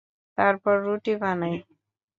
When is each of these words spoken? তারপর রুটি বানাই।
তারপর 0.37 0.75
রুটি 0.85 1.13
বানাই। 1.21 1.55